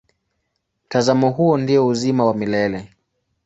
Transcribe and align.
Mtazamo 0.85 1.29
huo 1.29 1.57
ndio 1.57 1.87
uzima 1.87 2.25
wa 2.25 2.33
milele. 2.33 2.89